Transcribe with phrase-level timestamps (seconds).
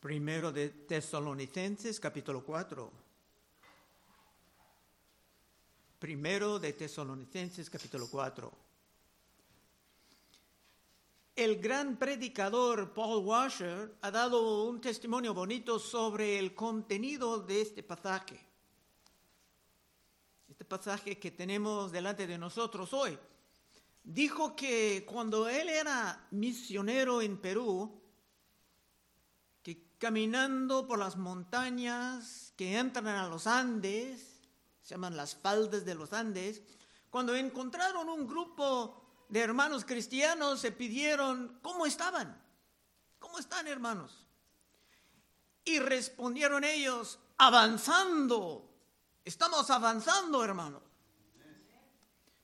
[0.00, 2.92] Primero de Tesalonicenses capítulo 4.
[5.98, 8.52] Primero de Tesalonicenses capítulo 4.
[11.34, 17.82] El gran predicador Paul Washer ha dado un testimonio bonito sobre el contenido de este
[17.82, 18.38] pasaje.
[20.48, 23.18] Este pasaje que tenemos delante de nosotros hoy.
[24.04, 27.97] Dijo que cuando él era misionero en Perú,
[29.98, 34.40] caminando por las montañas que entran a los Andes,
[34.82, 36.62] se llaman las faldas de los Andes,
[37.10, 42.40] cuando encontraron un grupo de hermanos cristianos, se pidieron cómo estaban,
[43.18, 44.26] cómo están hermanos.
[45.64, 48.70] Y respondieron ellos, avanzando,
[49.24, 50.82] estamos avanzando hermanos.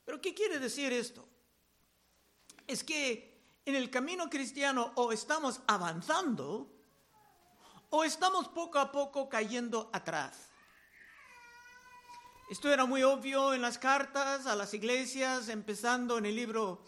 [0.05, 1.27] Pero ¿qué quiere decir esto?
[2.67, 6.74] Es que en el camino cristiano o estamos avanzando,
[7.97, 10.51] o estamos poco a poco cayendo atrás.
[12.51, 16.83] Esto era muy obvio en las cartas a las iglesias, empezando en el libro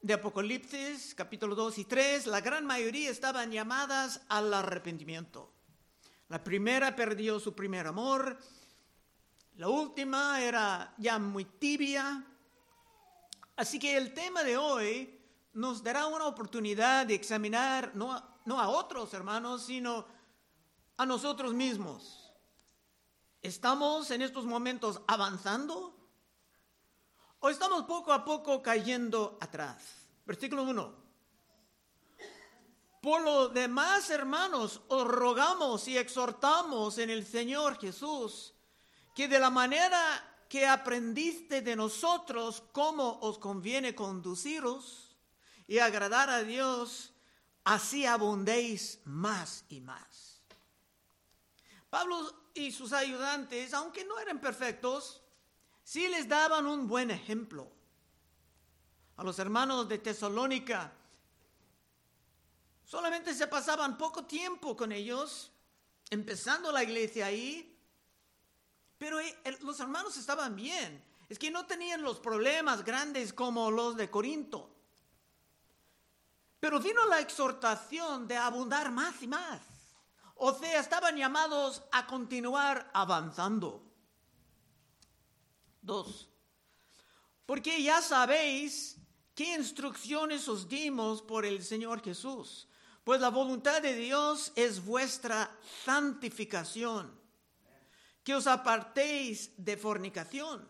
[0.00, 2.28] de Apocalipsis, capítulo 2 y 3.
[2.28, 5.52] La gran mayoría estaban llamadas al arrepentimiento.
[6.28, 8.38] La primera perdió su primer amor,
[9.56, 12.24] la última era ya muy tibia.
[13.56, 15.20] Así que el tema de hoy
[15.54, 20.06] nos dará una oportunidad de examinar no no a otros hermanos, sino
[20.98, 22.30] a nosotros mismos.
[23.40, 25.96] ¿Estamos en estos momentos avanzando?
[27.40, 29.82] ¿O estamos poco a poco cayendo atrás?
[30.26, 31.08] Versículo 1.
[33.00, 38.54] Por lo demás, hermanos, os rogamos y exhortamos en el Señor Jesús
[39.14, 45.16] que de la manera que aprendiste de nosotros cómo os conviene conduciros
[45.68, 47.12] y agradar a Dios,
[47.62, 50.27] así abundéis más y más.
[51.90, 55.22] Pablo y sus ayudantes, aunque no eran perfectos,
[55.82, 57.70] sí les daban un buen ejemplo.
[59.16, 60.92] A los hermanos de Tesalónica,
[62.84, 65.50] solamente se pasaban poco tiempo con ellos,
[66.10, 67.76] empezando la iglesia ahí,
[68.98, 71.04] pero eh, los hermanos estaban bien.
[71.28, 74.74] Es que no tenían los problemas grandes como los de Corinto.
[76.60, 79.77] Pero vino la exhortación de abundar más y más.
[80.38, 83.84] O sea, estaban llamados a continuar avanzando.
[85.82, 86.28] Dos,
[87.44, 88.96] porque ya sabéis
[89.34, 92.68] qué instrucciones os dimos por el Señor Jesús.
[93.02, 95.50] Pues la voluntad de Dios es vuestra
[95.84, 97.18] santificación,
[98.22, 100.68] que os apartéis de fornicación.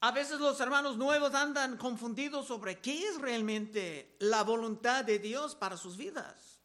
[0.00, 5.54] A veces los hermanos nuevos andan confundidos sobre qué es realmente la voluntad de Dios
[5.54, 6.55] para sus vidas.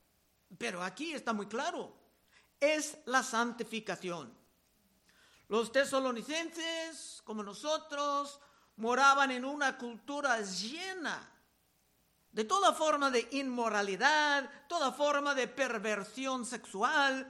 [0.57, 1.95] Pero aquí está muy claro,
[2.59, 4.34] es la santificación.
[5.47, 8.39] Los tesalonicenses, como nosotros,
[8.78, 11.29] moraban en una cultura llena
[12.31, 17.29] de toda forma de inmoralidad, toda forma de perversión sexual.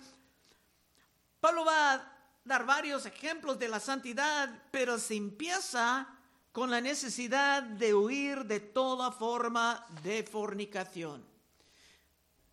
[1.39, 2.11] Pablo va a
[2.43, 6.07] dar varios ejemplos de la santidad, pero se empieza
[6.51, 11.30] con la necesidad de huir de toda forma de fornicación.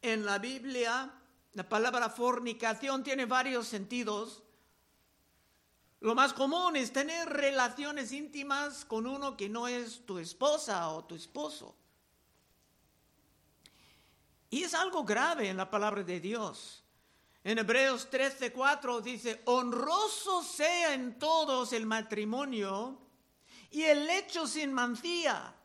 [0.00, 1.10] En la Biblia,
[1.54, 4.42] la palabra fornicación tiene varios sentidos.
[6.00, 11.04] Lo más común es tener relaciones íntimas con uno que no es tu esposa o
[11.04, 11.74] tu esposo.
[14.50, 16.84] Y es algo grave en la palabra de Dios.
[17.42, 22.98] En Hebreos 13:4 dice, honroso sea en todos el matrimonio
[23.70, 25.57] y el hecho sin mancía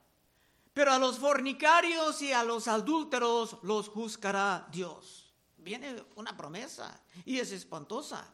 [0.74, 5.32] pero a los fornicarios y a los adúlteros los juzgará Dios.
[5.58, 8.28] Viene una promesa y es espantosa.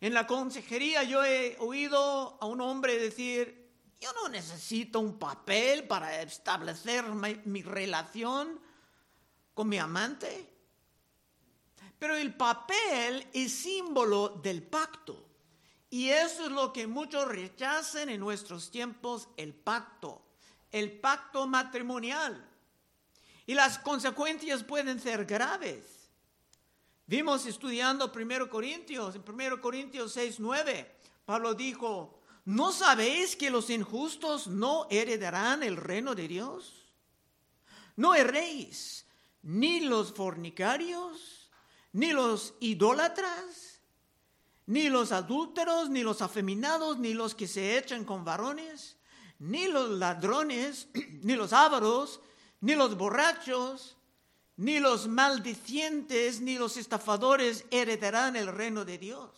[0.00, 5.86] En la consejería yo he oído a un hombre decir, yo no necesito un papel
[5.86, 8.60] para establecer mi, relación
[9.54, 10.54] con mi amante.
[11.98, 15.24] Pero el papel es símbolo del pacto.
[15.90, 20.27] Y eso es lo que muchos rechazan en nuestros tiempos, el pacto
[20.72, 22.46] el pacto matrimonial.
[23.46, 26.10] Y las consecuencias pueden ser graves.
[27.06, 33.70] Vimos estudiando 1 Corintios, en 1 Corintios 6, 9, Pablo dijo, ¿no sabéis que los
[33.70, 36.84] injustos no heredarán el reino de Dios?
[37.96, 39.06] No erréis,
[39.42, 41.50] ni los fornicarios,
[41.92, 43.80] ni los idólatras,
[44.66, 48.97] ni los adúlteros, ni los afeminados, ni los que se echan con varones
[49.38, 50.88] ni los ladrones,
[51.22, 52.20] ni los ávaros,
[52.60, 53.96] ni los borrachos,
[54.56, 59.30] ni los maldicientes, ni los estafadores heredarán el reino de Dios.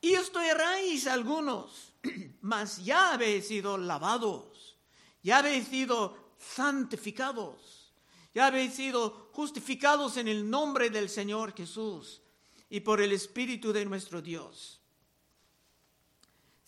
[0.00, 1.94] Y esto erráis algunos,
[2.40, 4.78] mas ya habéis sido lavados,
[5.22, 7.92] ya habéis sido santificados,
[8.34, 12.22] ya habéis sido justificados en el nombre del Señor Jesús
[12.68, 14.79] y por el Espíritu de nuestro Dios.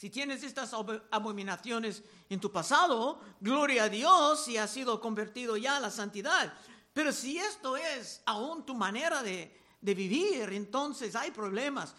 [0.02, 0.72] Si tienes estas
[1.12, 6.52] abominaciones en tu pasado, gloria a Dios si has sido convertido ya a la santidad.
[6.92, 11.94] Pero si esto es aún tu manera de, de vivir, entonces hay problemas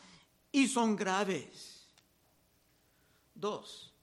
[0.52, 1.88] y son graves.
[3.34, 3.94] Dos,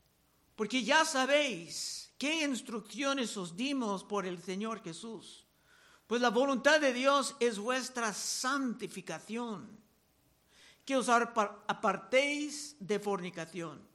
[0.57, 5.47] porque ya sabéis qué instrucciones os dimos por el Señor Jesús.
[6.07, 9.79] Pues la voluntad de Dios es vuestra santificación,
[10.87, 13.90] que os apartéis de fornicación.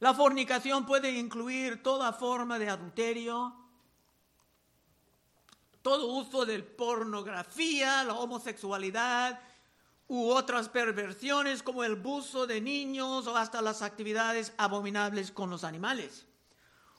[0.00, 3.54] La fornicación puede incluir toda forma de adulterio,
[5.82, 9.40] todo uso de pornografía, la homosexualidad
[10.06, 15.64] u otras perversiones como el buzo de niños o hasta las actividades abominables con los
[15.64, 16.26] animales.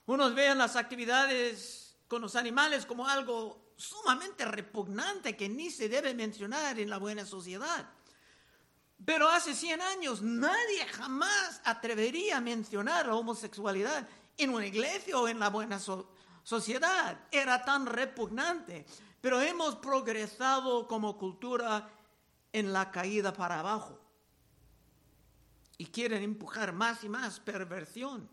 [0.06, 6.14] Unos vean las actividades con los animales como algo sumamente repugnante que ni se debe
[6.14, 7.90] mencionar en la buena sociedad.
[9.06, 14.08] Pero hace 100 años nadie jamás atrevería a mencionar la homosexualidad
[14.38, 15.80] en una iglesia o en la buena
[16.44, 17.28] sociedad.
[17.32, 18.86] Era tan repugnante.
[19.22, 21.90] Pero hemos progresado como cultura
[22.52, 24.00] en la caída para abajo.
[25.78, 28.30] Y quieren empujar más y más perversión.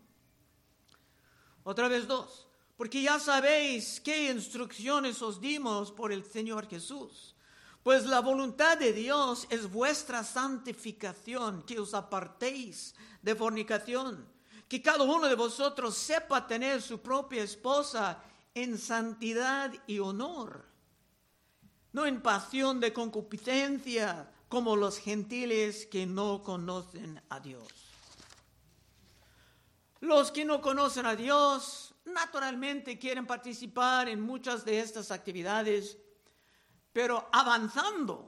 [1.63, 2.47] Otra vez dos.
[2.75, 7.36] Porque ya sabéis qué instrucciones os dimos por el Señor Jesús
[7.87, 14.27] pues la voluntad de Dios es vuestra santificación, que os apartéis de fornicación,
[14.67, 18.21] que cada uno de vosotros sepa tener su propia esposa
[18.53, 20.65] en santidad y honor,
[21.93, 27.69] no en pasión de concupiscencia como los gentiles que no conocen a Dios.
[30.01, 35.97] Los que no conocen a Dios naturalmente quieren participar en muchas de estas actividades
[36.97, 38.27] pero avanzando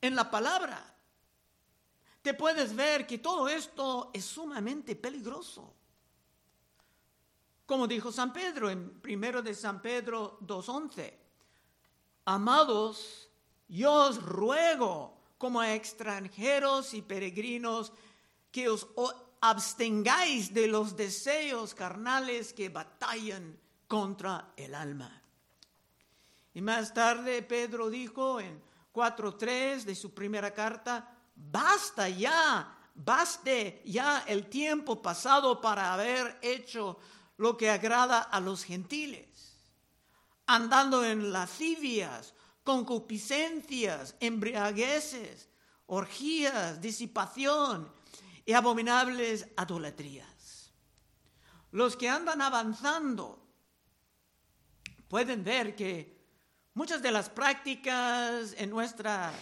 [0.00, 0.84] en la palabra,
[2.22, 5.72] te puedes ver que todo esto es sumamente peligroso.
[7.64, 11.14] Como dijo San Pedro en primero de San Pedro 2.11,
[12.24, 13.28] amados,
[13.68, 17.92] yo os ruego como a extranjeros y peregrinos
[18.50, 18.88] que os
[19.40, 23.56] abstengáis de los deseos carnales que batallan
[23.86, 25.23] contra el alma.
[26.54, 28.62] Y más tarde Pedro dijo en
[28.92, 36.98] 4.3 de su primera carta, basta ya, baste ya el tiempo pasado para haber hecho
[37.36, 39.58] lo que agrada a los gentiles,
[40.46, 45.48] andando en lascivias, concupiscencias, embriagueces,
[45.86, 47.92] orgías, disipación
[48.46, 50.72] y abominables idolatrías.
[51.72, 53.44] Los que andan avanzando
[55.08, 56.13] pueden ver que
[56.74, 59.32] Muchas de las prácticas en nuestra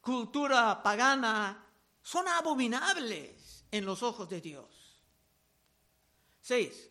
[0.00, 1.66] cultura pagana
[2.00, 5.02] son abominables en los ojos de Dios.
[6.40, 6.90] Seis,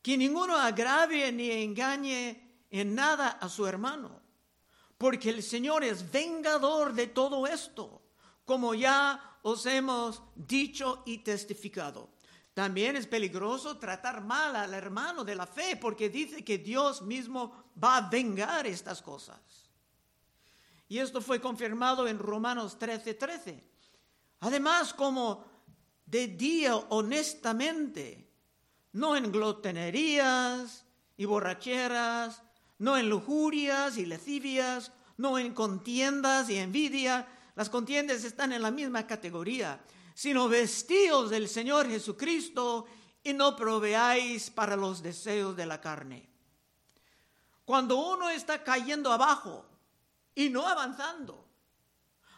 [0.00, 4.22] que ninguno agrave ni engañe en nada a su hermano,
[4.96, 8.02] porque el Señor es vengador de todo esto,
[8.46, 12.08] como ya os hemos dicho y testificado.
[12.54, 17.70] También es peligroso tratar mal al hermano de la fe porque dice que Dios mismo
[17.82, 19.38] va a vengar estas cosas.
[20.88, 23.18] Y esto fue confirmado en Romanos 13:13.
[23.18, 23.70] 13.
[24.40, 25.44] Además, como
[26.06, 28.28] de día honestamente,
[28.92, 30.84] no en glotenerías
[31.16, 32.42] y borracheras,
[32.78, 37.28] no en lujurias y lascivias, no en contiendas y envidia.
[37.54, 39.80] Las contiendas están en la misma categoría
[40.20, 42.84] sino vestidos del Señor Jesucristo
[43.22, 46.28] y no proveáis para los deseos de la carne.
[47.64, 49.64] Cuando uno está cayendo abajo
[50.34, 51.48] y no avanzando,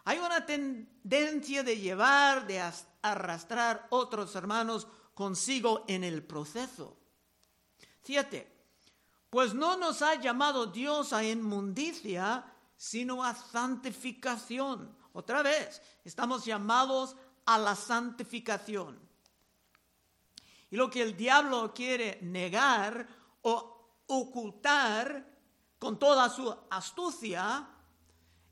[0.05, 2.63] hay una tendencia de llevar, de
[3.03, 6.97] arrastrar otros hermanos consigo en el proceso.
[8.05, 8.49] Fíjate,
[9.29, 12.45] pues no nos ha llamado Dios a inmundicia,
[12.77, 14.97] sino a santificación.
[15.15, 18.99] Otra vez, estamos llamados a la santificación.
[20.71, 23.07] Y lo que el diablo quiere negar
[23.43, 25.33] o ocultar
[25.79, 27.69] con toda su astucia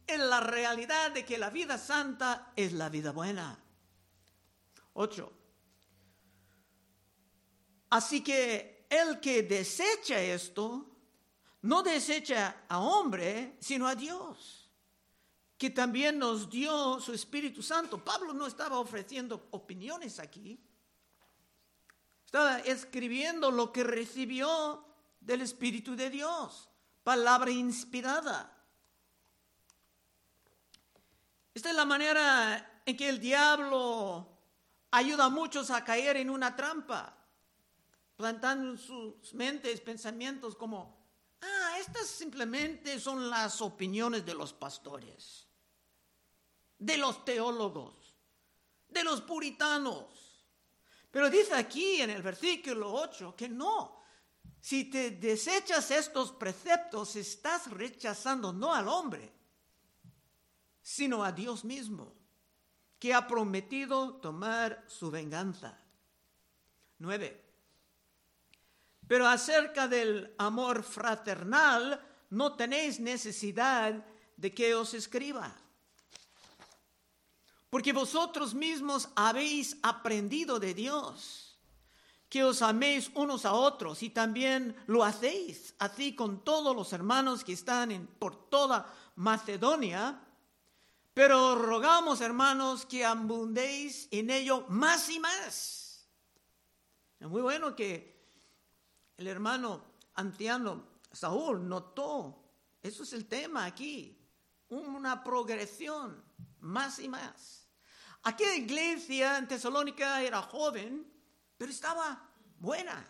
[0.07, 3.59] es la realidad de que la vida santa es la vida buena.
[4.95, 5.33] 8.
[7.91, 10.87] Así que el que desecha esto
[11.63, 14.60] no desecha a hombre, sino a Dios,
[15.61, 18.03] que también nos dio su Espíritu Santo.
[18.03, 20.59] Pablo no estaba ofreciendo opiniones aquí,
[22.25, 24.83] estaba escribiendo lo que recibió
[25.21, 26.71] del Espíritu de Dios,
[27.03, 28.57] palabra inspirada.
[31.53, 34.27] Esta es la manera en que el diablo
[34.93, 37.15] ayuda a muchos a caer en una trampa,
[38.17, 41.05] plantando en sus mentes pensamientos como,
[41.43, 45.50] ah, estas simplemente son las opiniones de los pastores,
[46.81, 47.95] de los teólogos,
[48.89, 50.07] de los puritanos.
[51.11, 54.03] Pero dice aquí en el versículo 8 que no,
[54.61, 59.33] si te desechas estos preceptos, estás rechazando no al hombre,
[60.83, 62.15] sino a Dios mismo,
[62.99, 65.79] que ha prometido tomar su venganza.
[66.99, 67.45] 9.
[69.07, 74.05] Pero acerca del amor fraternal, no tenéis necesidad
[74.37, 75.55] de que os escriba.
[77.71, 81.57] Porque vosotros mismos habéis aprendido de Dios,
[82.29, 87.45] que os améis unos a otros y también lo hacéis, así con todos los hermanos
[87.45, 90.21] que están en, por toda Macedonia.
[91.15, 96.09] Pero rogamos, hermanos, que abundéis en ello más y más.
[97.21, 98.19] Es muy bueno que
[99.17, 99.85] el hermano
[100.15, 102.43] anciano Saúl notó,
[102.83, 104.17] eso es el tema aquí,
[104.69, 106.23] una progresión
[106.61, 107.60] más y más.
[108.23, 111.07] Aquella iglesia en Tesalónica era joven,
[111.57, 113.07] pero estaba buena.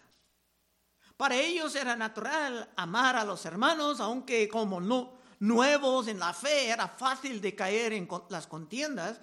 [1.16, 6.68] Para ellos era natural amar a los hermanos, aunque como no, nuevos en la fe,
[6.68, 9.20] era fácil de caer en las contiendas,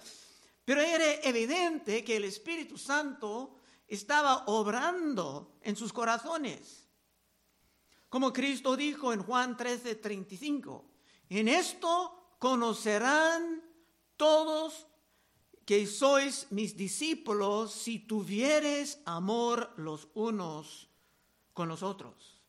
[0.64, 6.86] pero era evidente que el Espíritu Santo estaba obrando en sus corazones.
[8.08, 10.84] Como Cristo dijo en Juan 13, 35,
[11.30, 13.62] en esto conocerán
[14.16, 14.87] todos
[15.68, 20.88] que sois mis discípulos si tuvieres amor los unos
[21.52, 22.40] con los otros.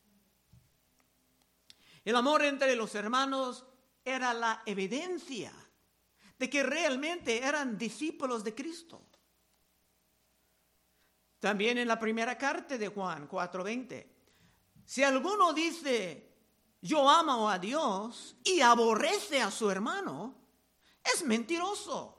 [2.05, 3.65] El amor entre los hermanos
[4.05, 5.51] era la evidencia
[6.37, 9.01] de que realmente eran discípulos de Cristo.
[11.41, 14.07] También en la primera carta de Juan 4:20,
[14.85, 16.37] si alguno dice,
[16.81, 20.35] yo amo a Dios y aborrece a su hermano,
[21.03, 22.18] es mentiroso.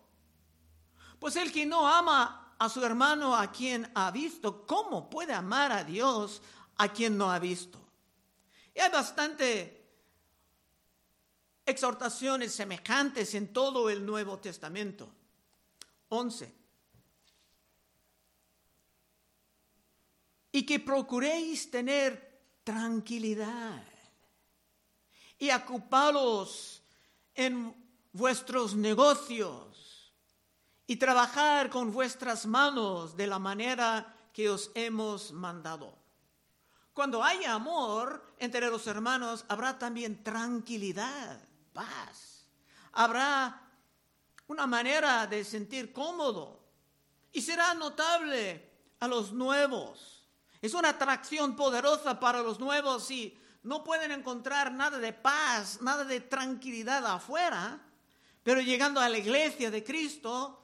[1.20, 5.70] Pues el que no ama a su hermano a quien ha visto, ¿cómo puede amar
[5.70, 6.42] a Dios
[6.78, 7.78] a quien no ha visto?
[8.74, 9.86] Y hay bastante
[11.66, 15.12] exhortaciones semejantes en todo el Nuevo Testamento.
[16.08, 16.54] 11.
[20.52, 23.84] Y que procuréis tener tranquilidad
[25.38, 26.82] y ocuparos
[27.34, 27.74] en
[28.12, 29.69] vuestros negocios
[30.90, 35.96] y trabajar con vuestras manos de la manera que os hemos mandado.
[36.92, 41.40] Cuando hay amor entre los hermanos, habrá también tranquilidad,
[41.72, 42.44] paz.
[42.90, 43.62] Habrá
[44.48, 46.60] una manera de sentir cómodo
[47.30, 48.68] y será notable
[48.98, 50.26] a los nuevos.
[50.60, 56.02] Es una atracción poderosa para los nuevos y no pueden encontrar nada de paz, nada
[56.02, 57.80] de tranquilidad afuera,
[58.42, 60.59] pero llegando a la iglesia de Cristo,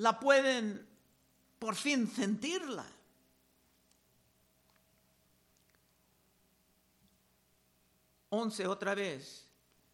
[0.00, 0.88] la pueden
[1.58, 2.86] por fin sentirla.
[8.30, 9.46] 11 otra vez,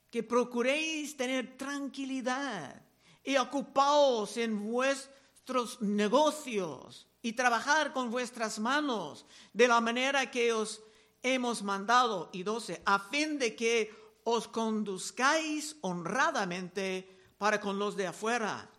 [0.09, 2.81] que procuréis tener tranquilidad
[3.25, 10.83] y ocupaos en vuestros negocios y trabajar con vuestras manos de la manera que os
[11.21, 12.31] hemos mandado.
[12.33, 17.09] Y 12, a fin de que os conduzcáis honradamente
[17.39, 18.71] para con los de afuera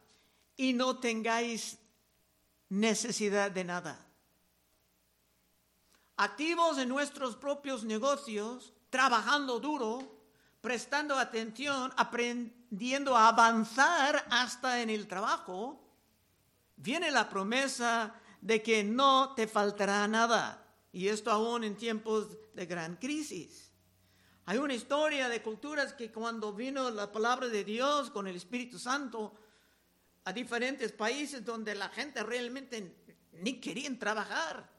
[0.57, 1.77] y no tengáis
[2.69, 4.05] necesidad de nada.
[6.17, 10.17] Activos en nuestros propios negocios, trabajando duro,
[10.61, 15.79] prestando atención, aprendiendo a avanzar hasta en el trabajo,
[16.75, 20.63] viene la promesa de que no te faltará nada.
[20.91, 23.71] Y esto aún en tiempos de gran crisis.
[24.45, 28.79] Hay una historia de culturas que cuando vino la palabra de Dios con el Espíritu
[28.79, 29.35] Santo
[30.27, 32.97] a diferentes países donde la gente realmente
[33.31, 34.69] ni querían trabajar,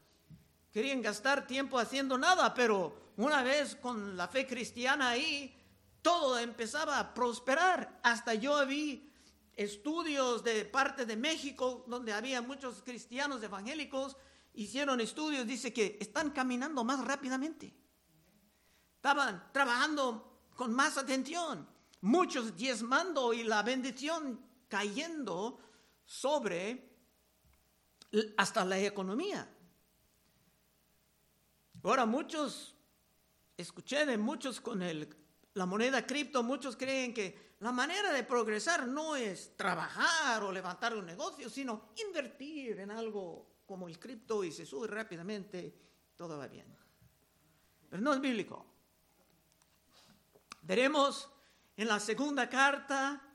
[0.70, 5.56] querían gastar tiempo haciendo nada, pero una vez con la fe cristiana ahí,
[6.02, 7.98] todo empezaba a prosperar.
[8.02, 9.10] Hasta yo vi
[9.56, 14.18] estudios de parte de México, donde había muchos cristianos evangélicos,
[14.52, 17.74] hicieron estudios, dice que están caminando más rápidamente.
[18.96, 21.66] estaban trabajando con más atención,
[22.02, 25.58] muchos diezmando y la bendición cayendo
[26.04, 26.88] sobre
[28.36, 29.48] hasta la economía.
[31.82, 32.74] Ahora muchos,
[33.56, 35.08] escuché de muchos con el,
[35.54, 40.94] la moneda cripto, muchos creen que la manera de progresar no es trabajar o levantar
[40.94, 45.74] un negocio, sino invertir en algo como el cripto y se sube rápidamente,
[46.16, 46.66] todo va bien.
[47.88, 48.66] Pero no es bíblico.
[50.62, 51.30] Veremos
[51.76, 53.27] en la segunda carta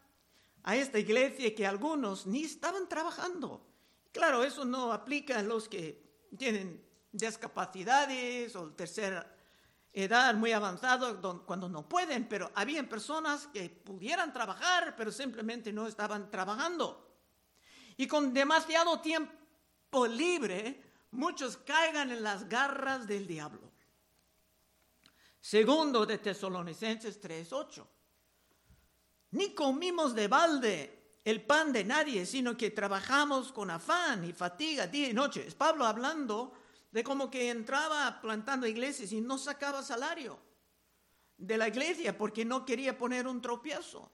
[0.63, 3.65] a esta iglesia que algunos ni estaban trabajando.
[4.11, 6.01] Claro, eso no aplica a los que
[6.37, 9.29] tienen discapacidades o tercera
[9.91, 15.87] edad muy avanzada cuando no pueden, pero había personas que pudieran trabajar, pero simplemente no
[15.87, 17.15] estaban trabajando.
[17.97, 23.71] Y con demasiado tiempo libre, muchos caigan en las garras del diablo.
[25.39, 27.85] Segundo de Tesalonicenses 3:8.
[29.33, 34.85] Ni comimos de balde el pan de nadie, sino que trabajamos con afán y fatiga
[34.85, 35.45] día y noche.
[35.47, 36.53] Es Pablo hablando
[36.91, 40.37] de como que entraba plantando iglesias y no sacaba salario
[41.35, 44.11] de la iglesia porque no quería poner un tropiezo,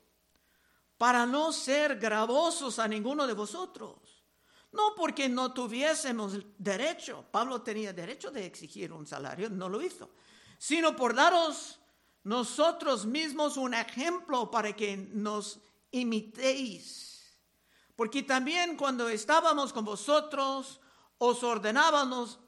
[0.97, 4.23] para no ser gravosos a ninguno de vosotros.
[4.71, 10.11] No porque no tuviésemos derecho, Pablo tenía derecho de exigir un salario, no lo hizo,
[10.57, 11.78] sino por daros
[12.29, 15.59] nosotros mismos un ejemplo para que nos
[15.89, 17.25] imitéis.
[17.95, 20.79] Porque también cuando estábamos con vosotros,
[21.17, 22.39] os ordenábamos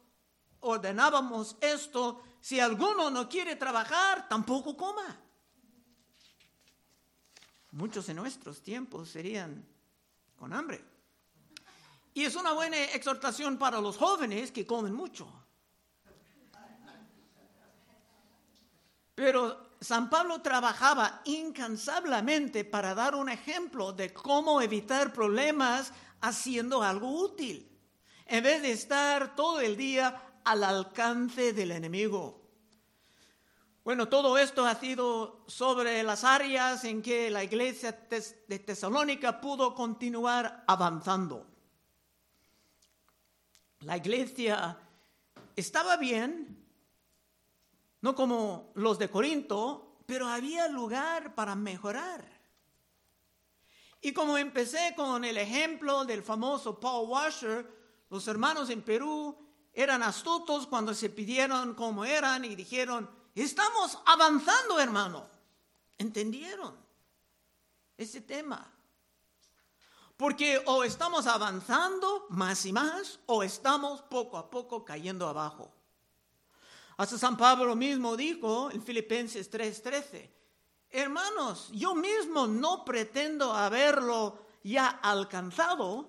[0.60, 5.20] ordenábamos esto, si alguno no quiere trabajar, tampoco coma.
[7.72, 9.66] Muchos en nuestros tiempos serían
[10.38, 10.86] con hambre.
[12.14, 15.28] Y es una buena exhortación para los jóvenes que comen mucho.
[19.16, 25.92] Pero San Pablo trabajaba incansablemente para dar un ejemplo de cómo evitar problemas
[26.22, 27.68] haciendo algo útil,
[28.28, 32.40] en vez de estar todo el día al alcance del enemigo.
[33.84, 38.08] Bueno, todo esto ha sido sobre las áreas en que la iglesia
[38.48, 41.48] de Tesalónica pudo continuar avanzando.
[43.80, 44.78] La iglesia
[45.56, 46.61] estaba bien,
[48.02, 52.42] no como los de Corinto, pero había lugar para mejorar.
[54.02, 59.38] Y como empecé con el ejemplo del famoso Paul Washer, los hermanos en Perú
[59.74, 65.30] eran astutos cuando se pidieron cómo eran y dijeron, estamos avanzando, hermano.
[65.98, 66.76] ¿Entendieron
[67.96, 68.74] ese tema?
[70.18, 75.72] Porque o estamos avanzando más y más o estamos poco a poco cayendo abajo.
[77.02, 80.30] Hasta San Pablo mismo dijo en Filipenses 3:13,
[80.92, 86.08] hermanos, yo mismo no pretendo haberlo ya alcanzado,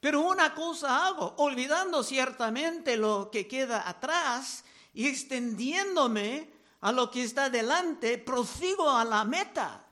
[0.00, 7.22] pero una cosa hago, olvidando ciertamente lo que queda atrás y extendiéndome a lo que
[7.22, 9.82] está delante, prosigo a la meta,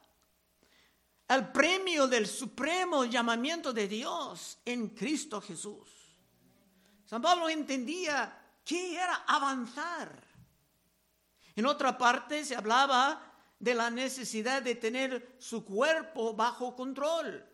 [1.29, 5.89] al premio del supremo llamamiento de Dios en Cristo Jesús.
[7.07, 10.23] San Pablo entendía que era avanzar.
[11.57, 17.47] En otra parte se hablaba de la necesidad de tener su cuerpo bajo control.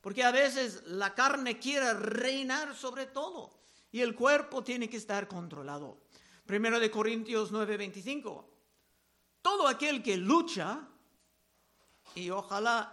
[0.00, 3.58] Porque a veces la carne quiere reinar sobre todo
[3.90, 5.98] y el cuerpo tiene que estar controlado.
[6.46, 8.44] Primero de Corintios 9:25.
[9.42, 10.86] Todo aquel que lucha,
[12.14, 12.92] y ojalá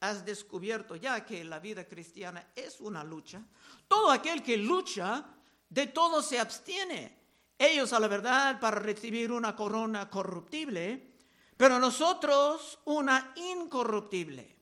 [0.00, 3.42] has descubierto ya que la vida cristiana es una lucha,
[3.86, 5.24] todo aquel que lucha,
[5.68, 7.16] de todo se abstiene.
[7.58, 11.14] Ellos a la verdad para recibir una corona corruptible,
[11.56, 14.56] pero nosotros una incorruptible.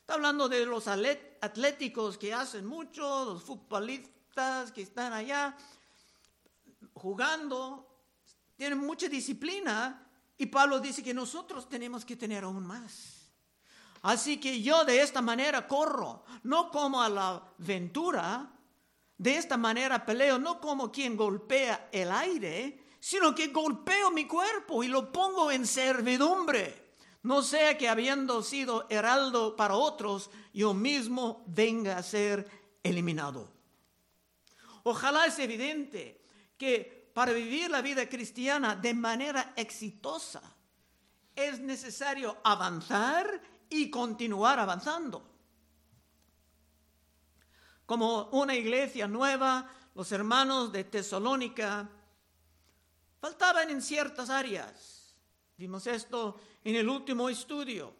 [0.00, 5.56] Está hablando de los atléticos que hacen mucho, los futbolistas que están allá
[6.94, 7.86] jugando,
[8.56, 13.32] tienen mucha disciplina y Pablo dice que nosotros tenemos que tener aún más.
[14.02, 18.50] Así que yo de esta manera corro, no como a la aventura,
[19.18, 24.82] de esta manera peleo, no como quien golpea el aire, sino que golpeo mi cuerpo
[24.82, 26.88] y lo pongo en servidumbre
[27.22, 32.48] no sea que habiendo sido heraldo para otros, yo mismo venga a ser
[32.82, 33.52] eliminado.
[34.84, 36.24] Ojalá es evidente
[36.56, 40.40] que para vivir la vida cristiana de manera exitosa
[41.34, 45.37] es necesario avanzar y continuar avanzando.
[47.88, 51.88] Como una iglesia nueva, los hermanos de Tesalónica
[53.18, 55.16] faltaban en ciertas áreas.
[55.56, 57.94] Vimos esto en el último estudio,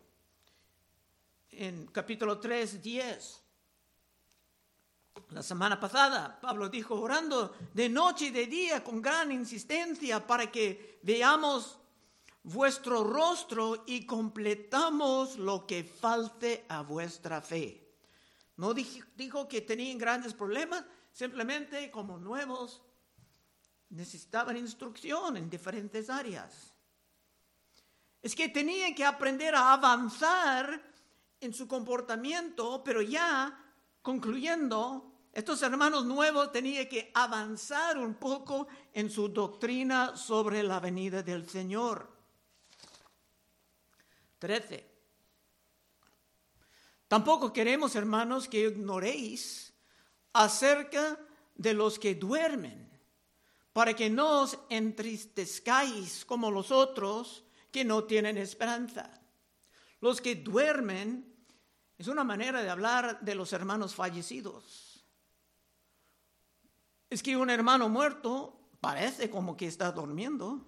[1.53, 3.43] en capítulo 3, 10.
[5.31, 10.53] La semana pasada, Pablo dijo, orando de noche y de día con gran insistencia para
[10.53, 11.79] que veamos
[12.43, 17.88] vuestro rostro y completamos lo que falte a vuestra fe.
[18.59, 22.83] No dijo, que tenían grandes problemas, simplemente como nuevos
[23.91, 26.75] necesitaban instrucción en diferentes áreas.
[28.21, 30.83] Es que tenían que aprender a avanzar
[31.41, 33.57] en su comportamiento, pero ya
[34.03, 41.23] concluyendo, estos hermanos nuevos tenían que avanzar un poco en su doctrina sobre la venida
[41.23, 42.11] del Señor.
[44.41, 44.98] 13.
[47.09, 49.73] Tampoco queremos, hermanos, que ignoréis
[50.35, 51.19] acerca
[51.55, 52.89] de los que duermen,
[53.73, 59.11] para que no os entristezcáis como los otros que no tienen esperanza.
[60.01, 61.35] Los que duermen
[61.97, 65.05] es una manera de hablar de los hermanos fallecidos.
[67.11, 70.65] Es que un hermano muerto parece como que está durmiendo.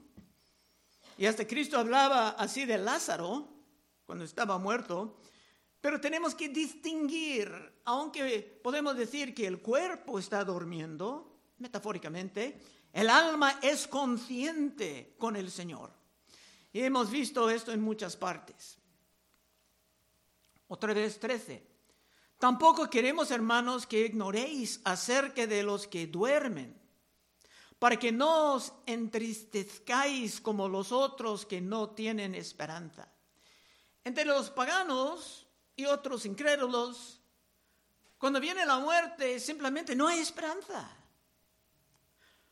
[1.18, 3.46] Y hasta Cristo hablaba así de Lázaro
[4.06, 5.20] cuando estaba muerto,
[5.80, 7.50] pero tenemos que distinguir,
[7.84, 12.60] aunque podemos decir que el cuerpo está durmiendo, metafóricamente,
[12.92, 15.92] el alma es consciente con el Señor.
[16.72, 18.78] Y hemos visto esto en muchas partes.
[20.68, 21.66] Otra vez 13.
[22.38, 26.78] Tampoco queremos, hermanos, que ignoréis acerca de los que duermen,
[27.78, 33.10] para que no os entristezcáis como los otros que no tienen esperanza.
[34.04, 35.46] Entre los paganos
[35.80, 37.20] y otros incrédulos,
[38.18, 40.88] cuando viene la muerte simplemente no hay esperanza.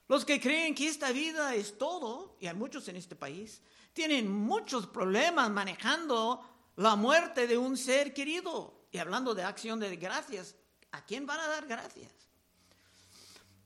[0.09, 3.62] Los que creen que esta vida es todo, y hay muchos en este país,
[3.93, 8.87] tienen muchos problemas manejando la muerte de un ser querido.
[8.91, 10.55] Y hablando de acción de gracias,
[10.93, 12.11] ¿a quién van a dar gracias?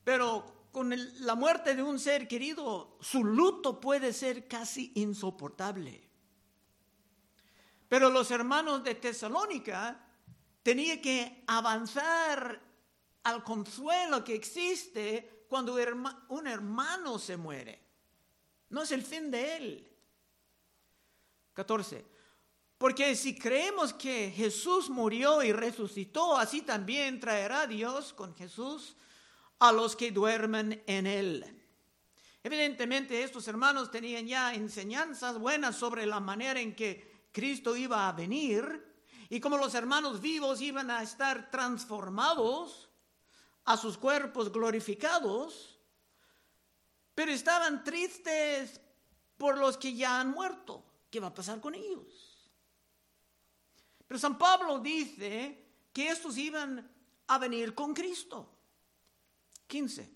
[0.03, 6.12] Pero con la muerte de un ser querido, su luto puede ser casi insoportable.
[7.93, 10.03] Pero los hermanos de Tesalónica
[10.63, 12.59] tenían que avanzar
[13.23, 15.77] al consuelo que existe cuando
[16.29, 17.85] un hermano se muere.
[18.71, 19.97] No es el fin de él.
[21.53, 22.03] 14.
[22.79, 28.97] Porque si creemos que Jesús murió y resucitó, así también traerá Dios con Jesús
[29.59, 31.63] a los que duermen en él.
[32.43, 38.13] Evidentemente estos hermanos tenían ya enseñanzas buenas sobre la manera en que Cristo iba a
[38.13, 38.93] venir
[39.29, 42.91] y como los hermanos vivos iban a estar transformados
[43.65, 45.79] a sus cuerpos glorificados,
[47.15, 48.81] pero estaban tristes
[49.37, 50.85] por los que ya han muerto.
[51.11, 52.51] ¿Qué va a pasar con ellos?
[54.07, 56.91] Pero San Pablo dice que estos iban
[57.27, 58.51] a venir con Cristo.
[59.67, 60.13] 15.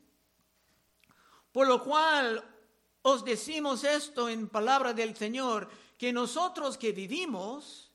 [1.53, 2.45] Por lo cual
[3.03, 7.91] os decimos esto en palabra del Señor, que nosotros que vivimos,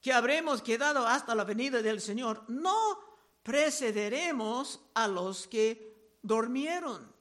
[0.00, 2.98] que habremos quedado hasta la venida del Señor, no
[3.42, 7.12] precederemos a los que durmieron.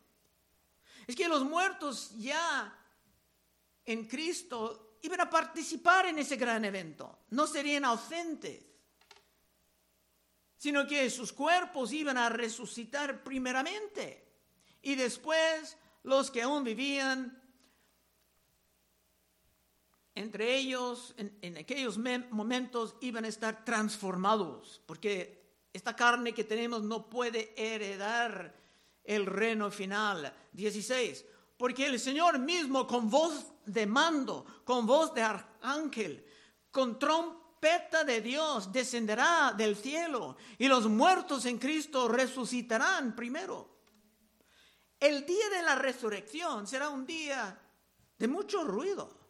[1.07, 2.77] Es que los muertos ya
[3.85, 8.63] en Cristo iban a participar en ese gran evento, no serían ausentes,
[10.57, 14.27] sino que sus cuerpos iban a resucitar primeramente
[14.81, 17.40] y después los que aún vivían
[20.15, 25.41] entre ellos en, aquellos momentos iban a estar transformados, porque
[25.73, 28.53] esta carne que tenemos no puede heredar
[29.03, 30.33] el reino final.
[30.51, 31.25] 16.
[31.57, 36.25] Porque el Señor mismo con voz de mando, con voz de arcángel,
[36.71, 43.69] con trompeta de Dios descenderá del cielo y los muertos en Cristo resucitarán primero.
[44.99, 47.59] El día de la resurrección será un día
[48.17, 49.20] de mucho ruido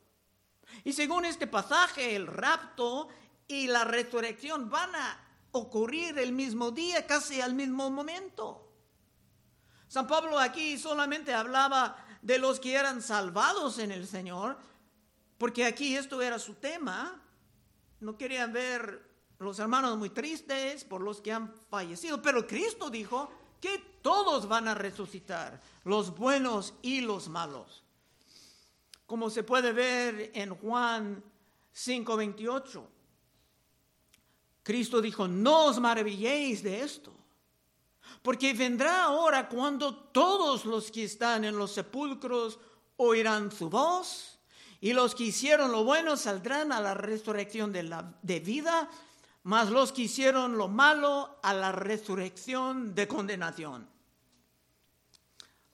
[0.83, 3.07] y según este pasaje, el rapto
[3.47, 5.19] y la resurrección van a
[5.51, 8.67] ocurrir el mismo día, casi al mismo momento.
[9.87, 14.57] San Pablo aquí solamente hablaba de los que eran salvados en el Señor,
[15.37, 17.21] porque aquí esto era su tema.
[17.99, 23.29] No querían ver los hermanos muy tristes por los que han fallecido, pero Cristo dijo
[23.59, 27.83] que todos van a resucitar, los buenos y los malos
[29.11, 31.21] como se puede ver en Juan
[31.75, 32.81] 5:28.
[34.63, 37.11] Cristo dijo, no os maravilléis de esto,
[38.21, 42.57] porque vendrá ahora cuando todos los que están en los sepulcros
[42.95, 44.39] oirán su voz,
[44.79, 48.89] y los que hicieron lo bueno saldrán a la resurrección de, la, de vida,
[49.43, 53.89] mas los que hicieron lo malo a la resurrección de condenación.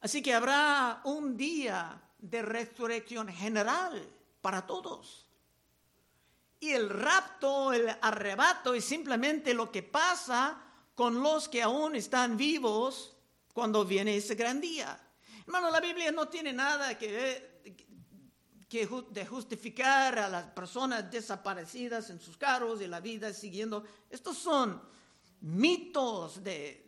[0.02, 4.08] Así que habrá un día de resurrección general
[4.42, 5.28] para todos.
[6.60, 10.60] Y el rapto, el arrebato es simplemente lo que pasa
[10.96, 13.16] con los que aún están vivos
[13.54, 15.00] cuando viene ese gran día.
[15.46, 17.62] Hermano, la Biblia no tiene nada que,
[18.68, 23.84] que de justificar a las personas desaparecidas en sus carros y la vida siguiendo.
[24.10, 24.82] Estos son
[25.42, 26.88] mitos de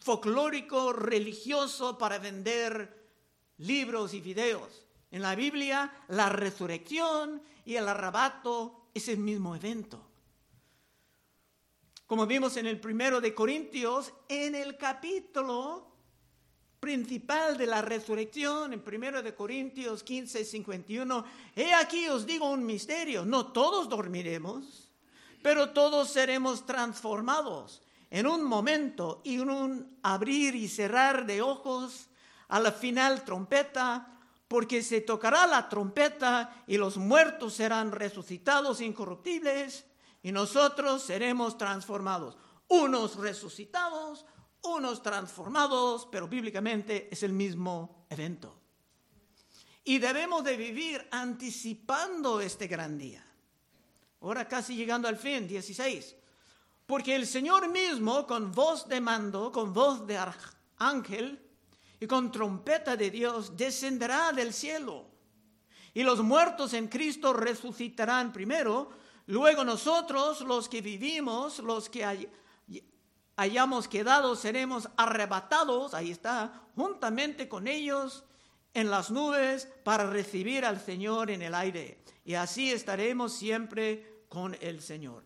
[0.00, 2.97] folclórico religioso para vender
[3.58, 4.86] libros y videos.
[5.10, 10.04] En la Biblia, la resurrección y el arrebato es el mismo evento.
[12.06, 15.88] Como vimos en el primero de Corintios, en el capítulo
[16.80, 21.24] principal de la resurrección, en primero de Corintios 15, 51,
[21.56, 24.88] he aquí os digo un misterio, no todos dormiremos,
[25.42, 32.07] pero todos seremos transformados en un momento y en un abrir y cerrar de ojos,
[32.48, 39.84] a la final trompeta, porque se tocará la trompeta y los muertos serán resucitados incorruptibles
[40.22, 42.36] y nosotros seremos transformados.
[42.68, 44.24] Unos resucitados,
[44.62, 48.58] unos transformados, pero bíblicamente es el mismo evento.
[49.84, 53.24] Y debemos de vivir anticipando este gran día.
[54.20, 56.16] Ahora casi llegando al fin, 16.
[56.86, 60.18] Porque el Señor mismo, con voz de mando, con voz de
[60.78, 61.47] ángel
[62.00, 65.06] y con trompeta de Dios, descenderá del cielo.
[65.94, 68.90] Y los muertos en Cristo resucitarán primero.
[69.26, 72.30] Luego nosotros, los que vivimos, los que
[73.36, 78.24] hayamos quedado, seremos arrebatados, ahí está, juntamente con ellos
[78.74, 82.02] en las nubes para recibir al Señor en el aire.
[82.24, 85.24] Y así estaremos siempre con el Señor.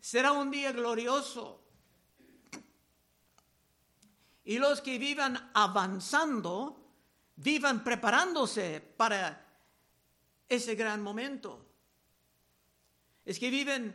[0.00, 1.59] Será un día glorioso.
[4.50, 6.76] Y los que vivan avanzando,
[7.36, 9.46] vivan preparándose para
[10.48, 11.66] ese gran momento.
[13.24, 13.94] Es que viven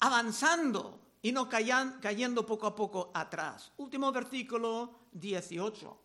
[0.00, 3.70] avanzando y no cayendo poco a poco atrás.
[3.76, 6.00] Último versículo 18.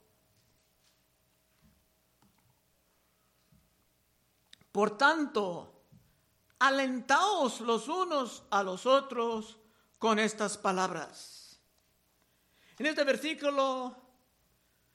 [4.74, 5.86] Por tanto,
[6.60, 9.58] alentaos los unos a los otros
[9.98, 11.37] con estas palabras.
[12.78, 13.96] En este versículo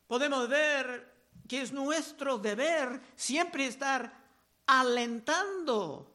[0.07, 1.13] podemos ver
[1.49, 4.23] que es nuestro deber siempre estar
[4.67, 6.15] alentando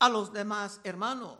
[0.00, 1.38] a los demás hermanos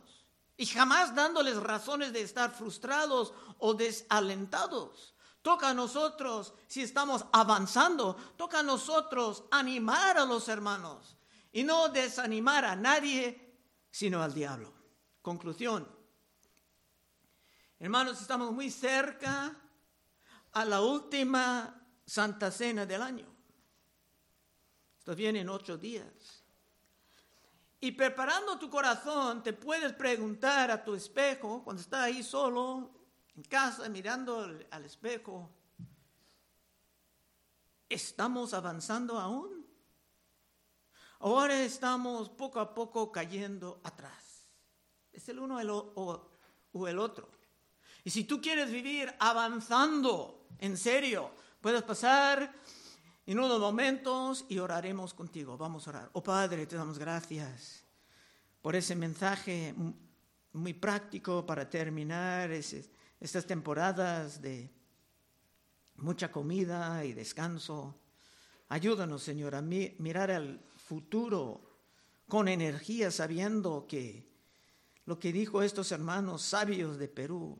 [0.56, 5.14] y jamás dándoles razones de estar frustrados o desalentados.
[5.42, 11.16] Toca a nosotros, si estamos avanzando, toca a nosotros animar a los hermanos
[11.52, 13.58] y no desanimar a nadie
[13.90, 14.72] sino al diablo.
[15.20, 15.86] Conclusión.
[17.78, 19.54] Hermanos, estamos muy cerca
[20.54, 23.26] a la última Santa Cena del año.
[24.98, 26.44] Esto viene en ocho días.
[27.80, 32.90] Y preparando tu corazón, te puedes preguntar a tu espejo, cuando estás ahí solo,
[33.36, 34.38] en casa, mirando
[34.70, 35.50] al espejo,
[37.88, 39.66] ¿estamos avanzando aún?
[41.18, 44.46] Ahora estamos poco a poco cayendo atrás.
[45.12, 47.30] Es el uno o el otro.
[48.04, 52.54] Y si tú quieres vivir avanzando, en serio, puedes pasar
[53.26, 55.56] en unos momentos y oraremos contigo.
[55.56, 56.10] Vamos a orar.
[56.12, 57.84] Oh Padre, te damos gracias
[58.60, 59.74] por ese mensaje
[60.52, 64.70] muy práctico para terminar estas temporadas de
[65.96, 67.94] mucha comida y descanso.
[68.68, 71.60] Ayúdanos, Señor, a mirar al futuro
[72.28, 74.28] con energía, sabiendo que
[75.06, 77.58] lo que dijo estos hermanos sabios de Perú,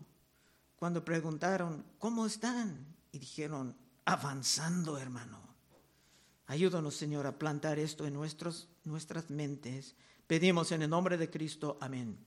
[0.85, 2.95] cuando preguntaron, ¿cómo están?
[3.11, 5.41] Y dijeron, avanzando, hermano.
[6.45, 9.95] Ayúdanos, Señor, a plantar esto en nuestros, nuestras mentes.
[10.27, 11.79] Pedimos en el nombre de Cristo.
[11.81, 12.19] Amén.